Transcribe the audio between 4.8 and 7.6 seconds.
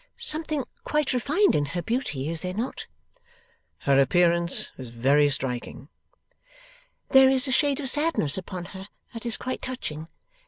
very striking.' 'There is a